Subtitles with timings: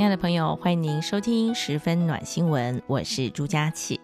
[0.00, 4.00] 亲爱的朋友，欢迎您收听十分暖新闻，我是朱佳琪。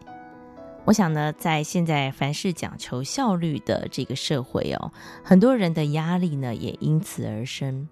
[0.84, 4.92] 我想呢，在现在凡事讲求效率的这个社会哦，
[5.24, 7.88] 很多人的压力呢也因此而生，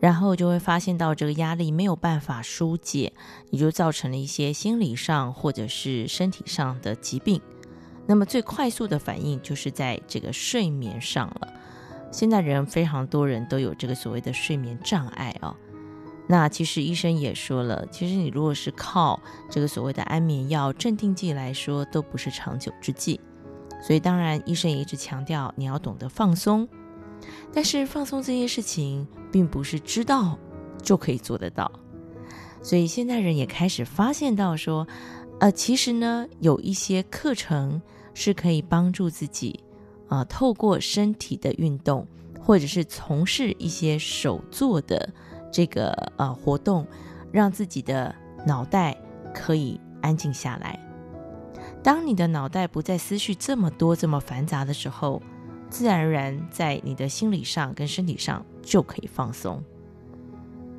[0.00, 3.12] 然后就会发现到这个压力没有办法疏解，
[3.50, 7.40] 也就造成了一些心理上或者是身体上的疾病。
[8.08, 11.52] 那么最快速的反应就是在这个睡眠上了。
[12.10, 15.54] 现在人非常多人都有这个所谓的睡眠障碍哦。
[16.28, 23.20] 那其实医生也说了，其实你如果是靠这个所谓的安眠药、镇定剂来说，都不是长久之计。
[23.80, 26.68] 所以当然，医生也一直强调你要懂得放松。
[27.52, 30.36] 但是放松这件事情，并不是知道
[30.82, 31.70] 就可以做得到。
[32.60, 34.84] 所以现代人也开始发现到说，
[35.38, 37.80] 呃，其实呢，有一些课程
[38.14, 39.60] 是可以帮助自己，
[40.08, 42.04] 啊、透过身体的运动，
[42.40, 45.08] 或者是从事一些手作的。
[45.50, 46.86] 这个呃活动，
[47.32, 48.14] 让自己的
[48.46, 48.96] 脑袋
[49.34, 50.78] 可以安静下来。
[51.82, 55.22] 当你的脑袋不再思绪这么多、这么繁杂的时候，
[55.70, 59.62] 自然而然在你的心理上跟身体上就可以放松。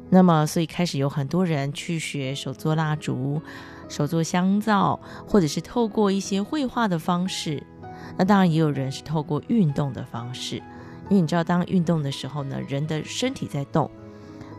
[0.09, 3.41] 那么，所以开始有很多人去学手做蜡烛、
[3.89, 7.61] 手做香皂，或者是透过一些绘画的方式。
[8.17, 10.55] 那当然也有人是透过运动的方式，
[11.09, 13.91] 因为你知道，当运动的时候呢，人的身体在动。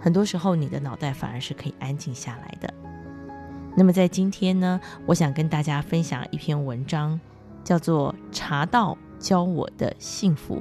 [0.01, 2.73] 很多时候，你的脑袋反而是可以安静下来的。
[3.77, 7.21] 那么，在今天呢，我想跟大家分享一篇文章，
[7.63, 10.57] 叫做《茶道教我的幸福》。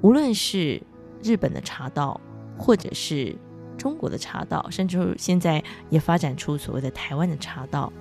[0.00, 0.82] 无论是
[1.22, 2.20] 日本的茶道，
[2.58, 3.36] 或者是
[3.78, 7.92] 中国的茶道，甚至现在也发展出所谓的台湾的茶道，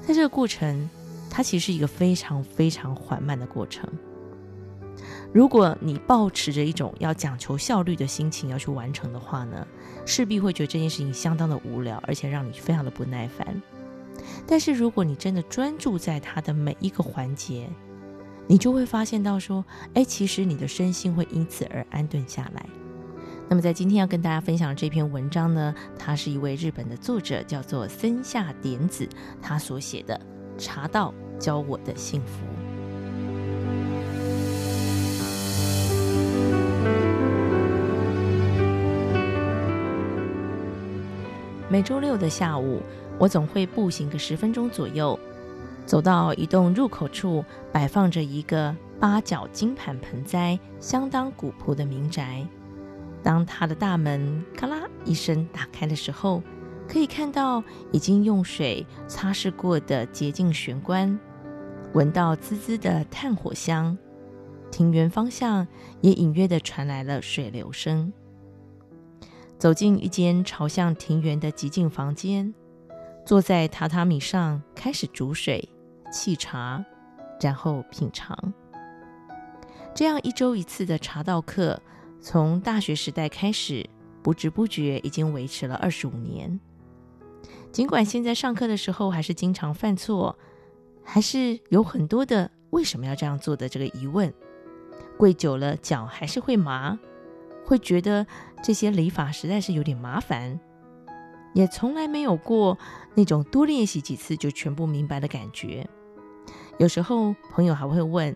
[0.00, 0.88] 在这个过程，
[1.28, 3.88] 它其实是一个非常非常缓慢的过程。
[5.34, 9.66] 如果你抱持着一种要讲求效率的心情要去完成的话呢，
[10.06, 13.60] 势必会觉得这件事情相当的无聊，而且让你非常的不耐烦。
[14.46, 17.68] 但是如果你真的专注在它的每一个环节，
[18.46, 22.64] 你就会发现到说，哎，其实你的身心会因此而安顿下来。
[23.48, 29.08] 那么在今天要跟大家分享的这篇文章呢，它是一位日本的作者，叫做森下典子，
[29.42, 30.14] 他所写的
[30.62, 32.44] 《茶道教我的幸福》。
[41.74, 42.80] 每周六的下午，
[43.18, 45.18] 我总会步行个十分钟左右，
[45.84, 52.46] 走到一栋入口处，摆放着一个八角金盘盆栽、相当古朴的民宅。
[53.24, 56.40] 当它的大门咔啦一声打开的时候，
[56.86, 57.60] 可以看到
[57.90, 61.18] 已经用水擦拭过的洁净玄关，
[61.92, 63.98] 闻到滋滋的炭火香，
[64.70, 65.66] 庭园方向
[66.02, 68.12] 也隐约的传来了水流声。
[69.64, 72.52] 走进一间朝向庭园的极静房间，
[73.24, 75.66] 坐在榻榻米上，开始煮水、
[76.12, 76.84] 沏茶，
[77.40, 78.36] 然后品尝。
[79.94, 81.80] 这样一周一次的茶道课，
[82.20, 83.88] 从大学时代开始，
[84.22, 86.60] 不知不觉已经维持了二十五年。
[87.72, 90.38] 尽管现在上课的时候还是经常犯错，
[91.02, 94.30] 还是有很多的为什么要这样做的这个疑问，
[95.16, 96.98] 跪久了脚还是会麻。
[97.64, 98.26] 会觉得
[98.62, 100.60] 这些礼法实在是有点麻烦，
[101.54, 102.78] 也从来没有过
[103.14, 105.88] 那种多练习几次就全部明白的感觉。
[106.78, 108.34] 有时候朋友还会问：“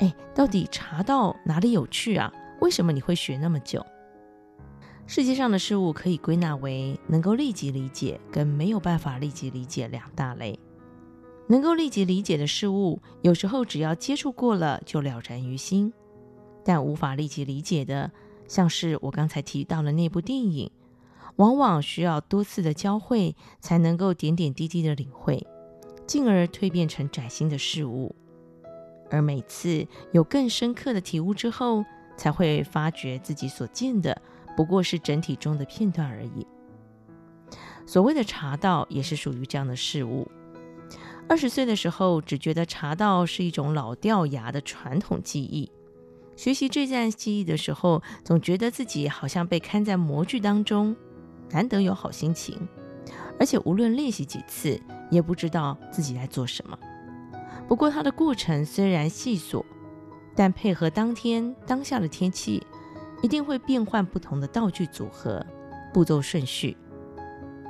[0.00, 2.32] 哎，到底茶道哪里有趣啊？
[2.60, 3.84] 为什么你会学那么久？”
[5.06, 10.58] 世界上的事物可以归纳为能够立即理解跟没有办法立即理解两大类。
[11.46, 15.92] 能够立即理解的事物，有时候只要接触过了就了然于心，
[16.64, 18.10] 但无法立即理解的。
[18.54, 20.70] 像是我刚才提到的那部电影，
[21.34, 25.44] 往往需要多次的交汇，才能够点点滴滴的领会，
[26.06, 28.14] 进而蜕变成崭新的事物。
[29.10, 31.84] 而每次有更深刻的体悟之后，
[32.16, 34.22] 才会发觉自己所见的
[34.56, 36.46] 不过是整体中的片段而已。
[37.84, 40.30] 所谓的茶道也是属于这样的事物。
[41.28, 45.72] 二十岁的时候，只觉得茶道是一种老掉牙的传统技艺。
[46.36, 50.94] 学习这段技艺的时候，总觉得自己好像被看在模具当中，
[51.50, 52.58] 难得有好心情。
[53.38, 56.78] 而且无论练习几次，也不知道自己在做什么。
[57.68, 59.64] 不过，它的过程虽然细琐，
[60.34, 62.64] 但配合当天当下的天气，
[63.22, 65.44] 一定会变换不同的道具组合、
[65.92, 66.76] 步骤顺序。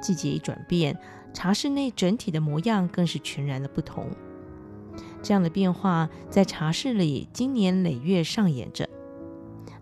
[0.02, 0.98] 季节一转变，
[1.32, 4.10] 茶室内整体的模样更是全然的不同。
[5.24, 8.86] 这样的变化在茶室里经年累月上演着，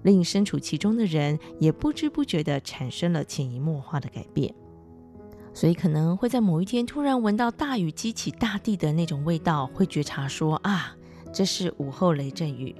[0.03, 4.55] 令身处其中的人也不知不觉地产生了潜移默化的改变。
[5.53, 10.97] 所以可能会在某一天突然闻到大雨激起大地的那种味道，会觉察说啊，
[11.35, 12.75] 这是午后雷阵雨。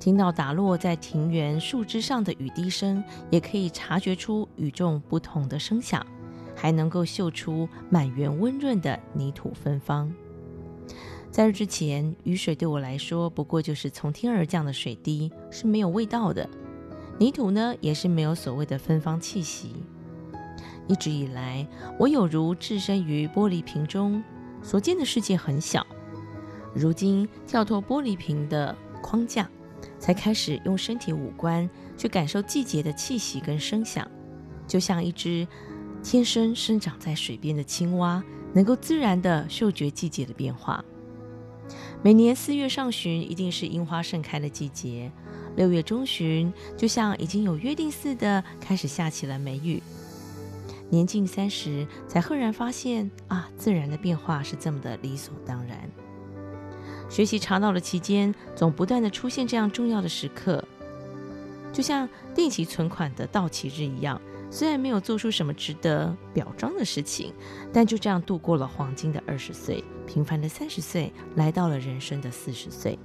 [0.00, 6.04] 听到打落在庭园树枝上的雨滴声，也可以察觉出与众不同的声响，
[6.54, 10.10] 还能够嗅出满园温润的泥土芬芳。
[11.36, 16.48] 在这之前，雨水对我来说不过就是从天而降的水滴，是没有味道的。
[17.18, 19.84] 泥土呢，也是没有所谓的芬芳气息。
[20.88, 21.68] 一直以来，
[21.98, 24.24] 我有如置身于玻璃瓶中，
[24.62, 25.86] 所见的世界很小。
[26.74, 29.46] 如今跳脱玻璃瓶的框架，
[29.98, 31.68] 才开始用身体五官
[31.98, 34.10] 去感受季节的气息跟声响，
[34.66, 35.46] 就像一只
[36.02, 38.24] 天生生长在水边的青蛙，
[38.54, 40.82] 能够自然地嗅觉季节的变化。
[42.02, 45.10] 每年四月上旬，一定是樱花盛开的季节；
[45.56, 49.82] 六月中旬，就像已经有约定似的，开始下起了梅雨。
[50.88, 55.90] 年近三十，才赫然发现啊，自然的变化是这么的理所当然。
[57.08, 60.62] 学习茶道的期间，总不断的出现这样重要的时刻，
[61.72, 64.20] 就像定期存款的到期日一样。
[64.50, 67.32] 虽然没有做出什么值得表彰的事情，
[67.72, 72.98] 但就这样度过了黄金的二十岁，平凡的三十岁，来到了人生的四十岁。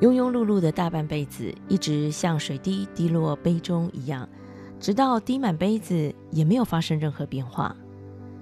[0.00, 4.28] 庸庸碌碌的大半辈子，一直像水滴滴落杯中一样。
[4.80, 7.76] 直到滴满杯子，也没有发生任何变化。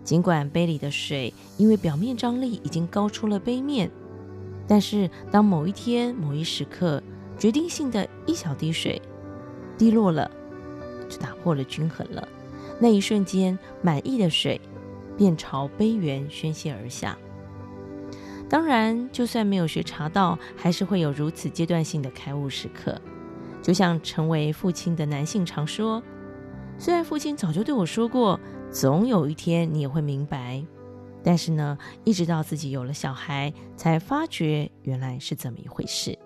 [0.05, 3.91] 尽管杯里的水因为表面张力已经高出了杯面，
[4.67, 7.03] 但是当某一天某一时刻，
[7.37, 9.03] 决定性的一小滴水
[9.77, 10.31] 滴落了，
[11.09, 12.27] 就打破了均衡了。
[12.81, 14.61] 那一瞬间，满溢的水
[15.17, 17.19] 便朝杯缘宣泄而下。
[18.49, 23.01] 当然，就算没有学茶道，还是会有如此阶段性的开悟时刻。
[23.61, 26.03] 就像成为父亲的男性常说。
[26.79, 28.39] 虽然父亲早就对我说过，
[28.71, 30.65] 总有一天你也会明白，
[31.25, 36.17] 但是呢，一直到自己有了小孩，才发觉原来是这么一回事。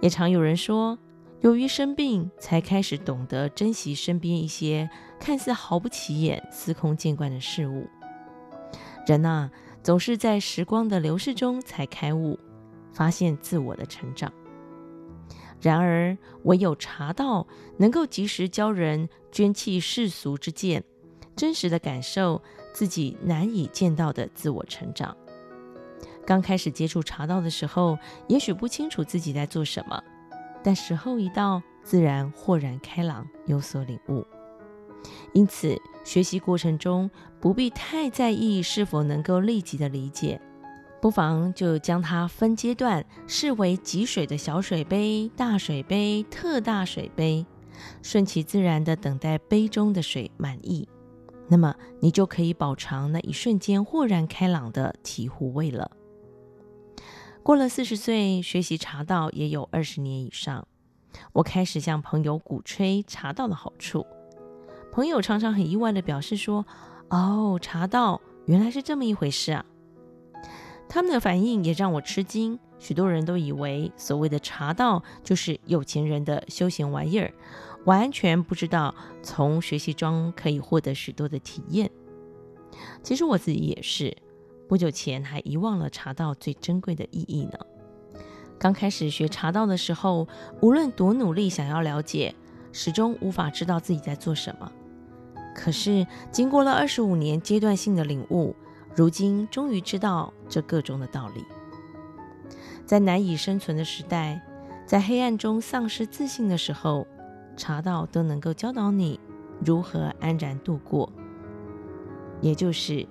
[0.00, 0.98] 也常有人说，
[1.40, 4.90] 由于生病，才开始懂得珍惜身边一些
[5.20, 7.88] 看似毫不起眼、司空见惯的事物。
[9.06, 9.48] 人呐，
[9.82, 12.36] 总是在时光的流逝中才开悟，
[12.92, 14.32] 发现自我的成长。
[15.60, 17.46] 然而，唯有茶道
[17.76, 20.82] 能够及时教人捐弃世俗之见，
[21.36, 22.42] 真实的感受
[22.72, 25.16] 自己难以见到的自我成长。
[26.26, 27.96] 刚开始接触茶道的时候，
[28.26, 30.02] 也许不清楚自己在做什么，
[30.68, 34.22] 但时候一到，自然豁然开朗，有所领悟。
[35.32, 35.74] 因此，
[36.04, 37.10] 学习过程中
[37.40, 40.38] 不必太在意是否能够立即的理解。
[41.00, 47.46] 不妨就将它分阶段视为汲水的小水杯、大水杯、特大水杯，
[48.02, 50.86] 顺其自然地等待杯中的水满溢，
[51.48, 55.90] 那么你就可以饱尝那一瞬间豁然开朗的醍醐味了。
[57.48, 60.68] 过了四十岁，学习茶道也有二十年以上，
[61.32, 64.04] 我开始向朋友鼓吹茶道的好处，
[64.92, 66.66] 朋友常常很意外地表示说
[67.08, 69.64] ：“哦，茶道原来是这么一回事啊！”
[70.90, 77.32] 他们的反应也让我吃惊，许多人都以为所谓的茶道就是有钱人的休闲玩意儿，
[77.86, 81.90] 完全不知道从学习中可以获得许多的体验。
[83.02, 84.14] 其实我自己也是，
[84.68, 87.58] 不久前还遗忘了茶道最珍贵的意义呢。
[88.58, 90.28] 刚开始学茶道的时候，
[90.60, 92.34] 无论多努力想要了解，
[92.72, 94.70] 始终无法知道自己在做什么。
[95.54, 98.54] 可是经过了二十五年阶段性的领悟。
[98.96, 101.44] 如今终于知道这个中的道理，
[102.84, 104.42] 在难以生存的时代，
[104.84, 107.06] 在黑暗中丧失自信的时候，
[107.56, 109.20] 茶道都能够教导你
[109.64, 111.12] 如何安然度过，
[112.40, 113.06] 也就是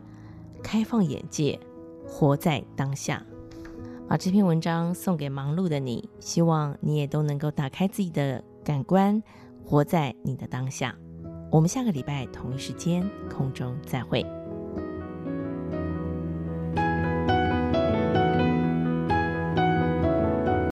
[0.68, 1.58] 开放眼界，
[2.06, 3.26] 活在当下。
[4.06, 9.24] 把这篇文章送给忙碌的你，希望你也都能够打开自己的感官，
[9.64, 10.94] 活在你的当下。
[11.50, 14.26] 我们下个礼拜同一时间空中再会。